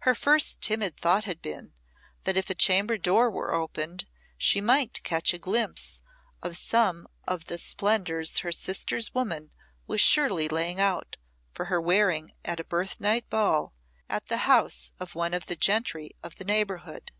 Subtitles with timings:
[0.00, 1.74] Her first timid thought had been,
[2.24, 4.04] that if a chamber door were opened
[4.36, 6.02] she might catch a glimpse
[6.42, 9.52] of some of the splendours her sister's woman
[9.86, 11.18] was surely laying out
[11.52, 13.72] for her wearing at a birth night ball,
[14.08, 17.12] at the house of one of the gentry of the neighbourhood.